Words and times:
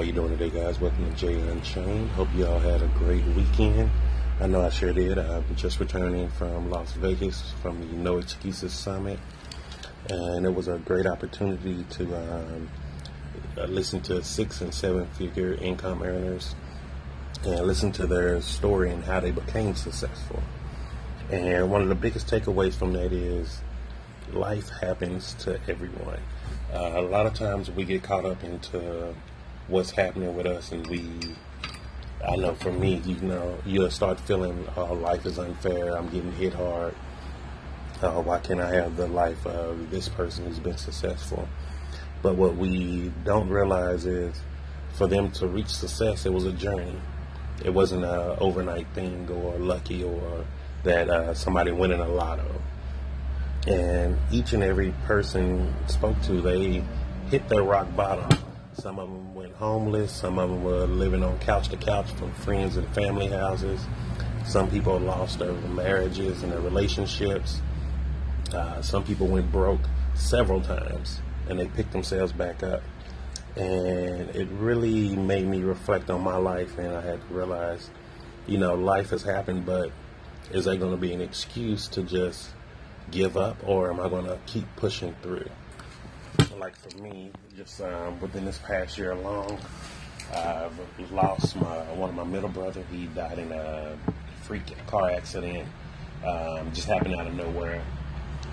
you 0.00 0.12
doing 0.12 0.36
today, 0.36 0.48
guys? 0.48 0.80
Welcome 0.80 1.12
to 1.12 1.16
Jay 1.16 1.34
Unchained. 1.34 2.10
Hope 2.12 2.28
you 2.34 2.46
all 2.46 2.58
had 2.58 2.80
a 2.80 2.86
great 2.98 3.24
weekend. 3.36 3.90
I 4.40 4.46
know 4.46 4.62
I 4.62 4.70
sure 4.70 4.92
did. 4.92 5.18
I'm 5.18 5.44
just 5.54 5.78
returning 5.80 6.28
from 6.30 6.70
Las 6.70 6.94
Vegas 6.94 7.52
from 7.60 7.78
the 7.78 7.96
No 7.98 8.16
Excuses 8.16 8.72
Summit, 8.72 9.18
and 10.08 10.46
it 10.46 10.54
was 10.54 10.66
a 10.66 10.78
great 10.78 11.06
opportunity 11.06 11.84
to 11.90 12.04
um, 12.16 12.70
uh, 13.58 13.64
listen 13.64 14.00
to 14.02 14.22
six 14.24 14.62
and 14.62 14.72
seven 14.72 15.06
figure 15.08 15.54
income 15.54 16.02
earners 16.02 16.54
and 17.44 17.66
listen 17.66 17.92
to 17.92 18.06
their 18.06 18.40
story 18.40 18.90
and 18.90 19.04
how 19.04 19.20
they 19.20 19.30
became 19.30 19.74
successful. 19.74 20.42
And 21.30 21.70
one 21.70 21.82
of 21.82 21.88
the 21.88 21.94
biggest 21.94 22.28
takeaways 22.28 22.74
from 22.74 22.94
that 22.94 23.12
is 23.12 23.60
life 24.32 24.70
happens 24.70 25.34
to 25.40 25.60
everyone. 25.68 26.20
Uh, 26.72 26.92
a 26.94 27.02
lot 27.02 27.26
of 27.26 27.34
times 27.34 27.70
we 27.70 27.84
get 27.84 28.02
caught 28.02 28.24
up 28.24 28.42
into 28.42 29.14
what's 29.72 29.90
happening 29.90 30.36
with 30.36 30.46
us, 30.46 30.70
and 30.70 30.86
we, 30.86 31.02
I 32.28 32.36
know 32.36 32.54
for 32.54 32.70
me, 32.70 32.96
you 33.06 33.16
know, 33.22 33.56
you'll 33.64 33.90
start 33.90 34.20
feeling, 34.20 34.68
oh, 34.76 34.92
life 34.92 35.24
is 35.24 35.38
unfair, 35.38 35.96
I'm 35.96 36.10
getting 36.10 36.30
hit 36.32 36.52
hard. 36.52 36.94
Uh, 38.02 38.20
why 38.20 38.38
can't 38.38 38.60
I 38.60 38.70
have 38.74 38.96
the 38.96 39.06
life 39.06 39.46
of 39.46 39.90
this 39.90 40.10
person 40.10 40.44
who's 40.44 40.58
been 40.58 40.76
successful? 40.76 41.48
But 42.20 42.36
what 42.36 42.56
we 42.56 43.12
don't 43.24 43.48
realize 43.48 44.04
is 44.04 44.34
for 44.92 45.06
them 45.06 45.30
to 45.32 45.46
reach 45.46 45.68
success, 45.68 46.26
it 46.26 46.32
was 46.32 46.44
a 46.44 46.52
journey. 46.52 46.94
It 47.64 47.70
wasn't 47.70 48.04
an 48.04 48.36
overnight 48.40 48.88
thing 48.94 49.26
or 49.30 49.58
lucky 49.58 50.04
or 50.04 50.44
that 50.84 51.08
uh, 51.08 51.32
somebody 51.32 51.72
winning 51.72 52.00
a 52.00 52.08
lotto. 52.08 52.60
And 53.66 54.18
each 54.30 54.52
and 54.52 54.62
every 54.62 54.92
person 55.06 55.72
spoke 55.86 56.20
to, 56.22 56.42
they 56.42 56.84
hit 57.30 57.48
their 57.48 57.62
rock 57.62 57.94
bottom. 57.96 58.51
Some 58.74 58.98
of 58.98 59.08
them 59.08 59.34
went 59.34 59.54
homeless. 59.54 60.12
Some 60.12 60.38
of 60.38 60.48
them 60.48 60.64
were 60.64 60.86
living 60.86 61.22
on 61.22 61.38
couch 61.40 61.68
to 61.68 61.76
couch 61.76 62.10
from 62.12 62.32
friends 62.32 62.76
and 62.76 62.88
family 62.94 63.28
houses. 63.28 63.80
Some 64.46 64.70
people 64.70 64.98
lost 64.98 65.38
their 65.38 65.52
marriages 65.52 66.42
and 66.42 66.52
their 66.52 66.60
relationships. 66.60 67.60
Uh, 68.52 68.82
some 68.82 69.04
people 69.04 69.26
went 69.26 69.52
broke 69.52 69.80
several 70.14 70.60
times 70.60 71.20
and 71.48 71.58
they 71.58 71.66
picked 71.66 71.92
themselves 71.92 72.32
back 72.32 72.62
up. 72.62 72.82
And 73.56 74.30
it 74.30 74.48
really 74.48 75.14
made 75.16 75.46
me 75.46 75.62
reflect 75.62 76.08
on 76.08 76.22
my 76.22 76.36
life, 76.36 76.78
and 76.78 76.96
I 76.96 77.02
had 77.02 77.20
to 77.20 77.34
realize, 77.34 77.90
you 78.46 78.56
know, 78.56 78.74
life 78.74 79.10
has 79.10 79.22
happened, 79.22 79.66
but 79.66 79.90
is 80.50 80.64
that 80.64 80.78
going 80.78 80.92
to 80.92 80.96
be 80.96 81.12
an 81.12 81.20
excuse 81.20 81.86
to 81.88 82.02
just 82.02 82.48
give 83.10 83.36
up, 83.36 83.56
or 83.66 83.90
am 83.90 84.00
I 84.00 84.08
going 84.08 84.24
to 84.24 84.38
keep 84.46 84.64
pushing 84.76 85.14
through? 85.22 85.50
Like 86.62 86.76
for 86.76 86.96
me, 86.98 87.32
just 87.56 87.80
um, 87.80 88.20
within 88.20 88.44
this 88.44 88.58
past 88.58 88.96
year 88.96 89.10
alone, 89.10 89.58
I've 90.32 90.78
lost 91.10 91.56
my 91.56 91.92
one 91.94 92.10
of 92.10 92.14
my 92.14 92.22
middle 92.22 92.50
brother. 92.50 92.84
He 92.88 93.06
died 93.06 93.40
in 93.40 93.50
a 93.50 93.98
freak 94.42 94.62
car 94.86 95.10
accident. 95.10 95.66
Um, 96.24 96.72
just 96.72 96.86
happened 96.86 97.16
out 97.16 97.26
of 97.26 97.34
nowhere. 97.34 97.82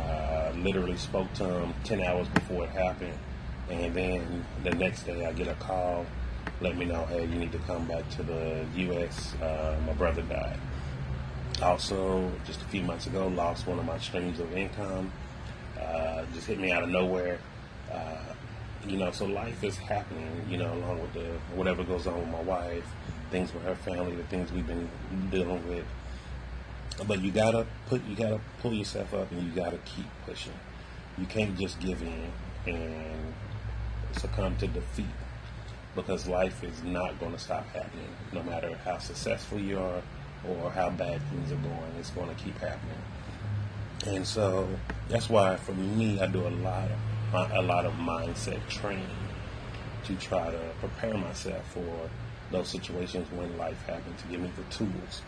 Uh, 0.00 0.52
literally 0.56 0.96
spoke 0.96 1.30
to 1.34 1.44
him 1.44 1.74
10 1.84 2.00
hours 2.00 2.26
before 2.28 2.64
it 2.64 2.70
happened. 2.70 3.12
And 3.68 3.94
then 3.94 4.46
the 4.64 4.70
next 4.70 5.02
day 5.02 5.26
I 5.26 5.34
get 5.34 5.48
a 5.48 5.54
call, 5.56 6.06
let 6.62 6.78
me 6.78 6.86
know, 6.86 7.04
hey, 7.10 7.26
you 7.26 7.38
need 7.38 7.52
to 7.52 7.58
come 7.58 7.86
back 7.86 8.08
to 8.12 8.22
the 8.22 8.64
U.S. 8.74 9.34
Uh, 9.34 9.78
my 9.86 9.92
brother 9.92 10.22
died. 10.22 10.58
Also, 11.60 12.32
just 12.46 12.62
a 12.62 12.66
few 12.66 12.80
months 12.80 13.06
ago, 13.06 13.28
lost 13.28 13.66
one 13.66 13.78
of 13.78 13.84
my 13.84 13.98
streams 13.98 14.40
of 14.40 14.50
income. 14.56 15.12
Uh, 15.78 16.24
just 16.32 16.46
hit 16.46 16.58
me 16.58 16.72
out 16.72 16.82
of 16.82 16.88
nowhere. 16.88 17.38
You 18.86 18.96
know, 18.96 19.10
so 19.10 19.26
life 19.26 19.62
is 19.64 19.76
happening, 19.76 20.46
you 20.48 20.56
know, 20.56 20.72
along 20.72 21.02
with 21.02 21.12
the 21.12 21.26
whatever 21.54 21.84
goes 21.84 22.06
on 22.06 22.18
with 22.20 22.28
my 22.28 22.40
wife, 22.40 22.86
things 23.30 23.52
with 23.52 23.62
her 23.64 23.74
family, 23.74 24.14
the 24.14 24.22
things 24.24 24.50
we've 24.50 24.66
been 24.66 24.88
dealing 25.30 25.68
with. 25.68 25.84
But 27.06 27.20
you 27.20 27.30
gotta 27.30 27.66
put, 27.88 28.02
you 28.06 28.16
gotta 28.16 28.40
pull 28.60 28.72
yourself 28.72 29.12
up, 29.12 29.30
and 29.30 29.42
you 29.42 29.50
gotta 29.50 29.78
keep 29.78 30.06
pushing. 30.24 30.54
You 31.18 31.26
can't 31.26 31.58
just 31.58 31.78
give 31.80 32.00
in 32.02 32.30
and 32.66 33.34
succumb 34.16 34.56
to 34.56 34.66
defeat 34.68 35.06
because 35.94 36.26
life 36.26 36.62
is 36.62 36.82
not 36.82 37.18
going 37.18 37.32
to 37.32 37.38
stop 37.38 37.66
happening, 37.68 38.08
no 38.32 38.42
matter 38.42 38.76
how 38.84 38.98
successful 38.98 39.58
you 39.58 39.78
are 39.78 40.02
or 40.48 40.70
how 40.70 40.90
bad 40.90 41.20
things 41.30 41.50
are 41.50 41.56
going. 41.56 41.92
It's 41.98 42.10
going 42.10 42.28
to 42.28 42.42
keep 42.42 42.56
happening. 42.58 43.02
And 44.06 44.26
so 44.26 44.68
that's 45.08 45.28
why, 45.28 45.56
for 45.56 45.72
me, 45.72 46.20
I 46.20 46.26
do 46.26 46.46
a 46.46 46.50
lot 46.50 46.84
of 46.90 46.98
a 47.32 47.62
lot 47.62 47.84
of 47.84 47.92
mindset 47.94 48.66
training 48.68 49.06
to 50.04 50.14
try 50.16 50.50
to 50.50 50.70
prepare 50.80 51.16
myself 51.16 51.64
for 51.72 52.10
those 52.50 52.68
situations 52.68 53.30
when 53.32 53.56
life 53.58 53.80
happens 53.86 54.20
to 54.22 54.28
give 54.28 54.40
me 54.40 54.50
the 54.56 54.74
tools. 54.74 55.22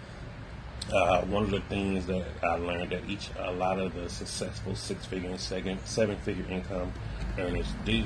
Uh, 0.92 1.20
one 1.26 1.44
of 1.44 1.50
the 1.50 1.60
things 1.62 2.06
that 2.06 2.26
I 2.42 2.56
learned 2.56 2.92
that 2.92 3.08
each 3.08 3.28
a 3.38 3.52
lot 3.52 3.78
of 3.78 3.94
the 3.94 4.08
successful 4.08 4.74
six 4.74 5.04
figure 5.04 5.28
and 5.28 5.38
seven 5.38 5.78
seven 5.84 6.16
figure 6.18 6.46
income 6.48 6.92
earners 7.38 7.66
do, 7.84 8.02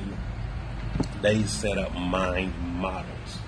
they 1.23 1.45
set 1.45 1.79
up 1.79 1.95
mind 1.95 2.53
models 2.59 3.39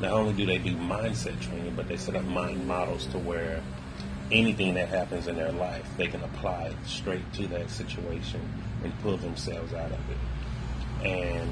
not 0.00 0.12
only 0.12 0.32
do 0.32 0.46
they 0.46 0.58
do 0.58 0.74
mindset 0.76 1.38
training, 1.40 1.74
but 1.76 1.86
they 1.86 1.96
set 1.96 2.16
up 2.16 2.24
mind 2.24 2.66
models 2.66 3.06
to 3.06 3.18
where 3.18 3.62
anything 4.32 4.74
that 4.74 4.88
happens 4.88 5.26
in 5.26 5.36
their 5.36 5.52
life, 5.52 5.86
they 5.96 6.06
can 6.06 6.22
apply 6.22 6.72
straight 6.84 7.32
to 7.34 7.46
that 7.48 7.70
situation 7.70 8.40
and 8.84 8.98
pull 9.00 9.16
themselves 9.16 9.72
out 9.72 9.90
of 9.90 10.00
it. 10.10 11.06
And 11.06 11.50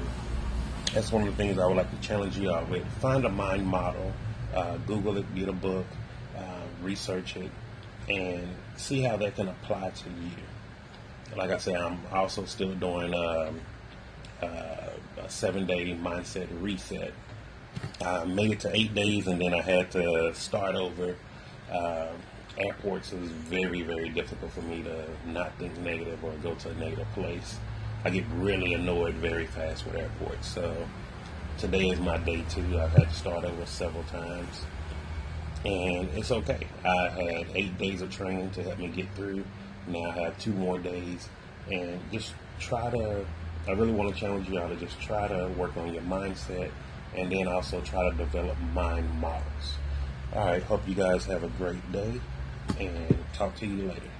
that's 0.93 1.11
one 1.11 1.27
of 1.27 1.35
the 1.35 1.35
things 1.35 1.57
I 1.57 1.65
would 1.65 1.77
like 1.77 1.91
to 1.91 2.07
challenge 2.07 2.37
you 2.37 2.51
all 2.51 2.65
with. 2.65 2.85
Find 2.99 3.25
a 3.25 3.29
mind 3.29 3.65
model, 3.65 4.13
uh, 4.53 4.77
Google 4.77 5.17
it, 5.17 5.35
get 5.35 5.49
a 5.49 5.53
book, 5.53 5.85
uh, 6.37 6.41
research 6.81 7.35
it, 7.35 7.51
and 8.07 8.47
see 8.77 9.01
how 9.01 9.17
that 9.17 9.35
can 9.35 9.49
apply 9.49 9.89
to 9.91 10.09
you. 10.09 11.35
Like 11.37 11.51
I 11.51 11.57
said, 11.57 11.75
I'm 11.75 11.99
also 12.11 12.45
still 12.45 12.73
doing 12.75 13.13
um, 13.13 13.61
uh, 14.41 14.89
a 15.21 15.29
seven 15.29 15.65
day 15.67 15.95
mindset 15.95 16.47
reset 16.61 17.13
I 18.01 18.25
made 18.25 18.51
it 18.51 18.59
to 18.61 18.75
eight 18.75 18.93
days 18.93 19.27
and 19.27 19.41
then 19.41 19.53
I 19.53 19.61
had 19.61 19.91
to 19.91 20.33
start 20.33 20.75
over. 20.75 21.15
Uh, 21.71 22.07
airports 22.59 23.13
is 23.13 23.31
very, 23.31 23.81
very 23.81 24.09
difficult 24.09 24.51
for 24.51 24.61
me 24.61 24.83
to 24.83 25.05
not 25.25 25.57
think 25.57 25.77
negative 25.79 26.23
or 26.23 26.31
go 26.43 26.55
to 26.55 26.69
a 26.69 26.73
negative 26.75 27.07
place. 27.13 27.57
I 28.03 28.09
get 28.09 28.25
really 28.35 28.73
annoyed 28.73 29.15
very 29.15 29.45
fast 29.47 29.85
with 29.85 29.95
airports. 29.95 30.47
So 30.47 30.75
today 31.57 31.89
is 31.89 31.99
my 31.99 32.17
day 32.17 32.43
two. 32.49 32.79
I've 32.79 32.91
had 32.91 33.09
to 33.09 33.15
start 33.15 33.43
over 33.45 33.65
several 33.65 34.03
times. 34.03 34.65
And 35.65 36.09
it's 36.13 36.31
okay. 36.31 36.67
I 36.85 37.09
had 37.09 37.47
eight 37.55 37.77
days 37.77 38.01
of 38.01 38.09
training 38.11 38.51
to 38.51 38.63
help 38.63 38.79
me 38.79 38.87
get 38.87 39.13
through. 39.15 39.43
Now 39.87 40.11
I 40.11 40.19
have 40.19 40.39
two 40.39 40.53
more 40.53 40.79
days. 40.79 41.27
And 41.69 41.99
just 42.11 42.33
try 42.59 42.89
to, 42.89 43.25
I 43.67 43.71
really 43.71 43.91
want 43.91 44.13
to 44.13 44.19
challenge 44.19 44.49
you 44.49 44.59
all 44.59 44.69
to 44.69 44.75
just 44.75 44.99
try 45.01 45.27
to 45.27 45.47
work 45.57 45.75
on 45.77 45.93
your 45.93 46.03
mindset 46.03 46.71
and 47.15 47.31
then 47.31 47.47
also 47.47 47.81
try 47.81 48.09
to 48.09 48.15
develop 48.15 48.57
mind 48.73 49.09
models. 49.19 49.77
All 50.33 50.45
right, 50.45 50.63
hope 50.63 50.87
you 50.87 50.95
guys 50.95 51.25
have 51.25 51.43
a 51.43 51.49
great 51.49 51.91
day 51.91 52.21
and 52.77 53.25
talk 53.33 53.55
to 53.57 53.65
you 53.67 53.87
later. 53.87 54.18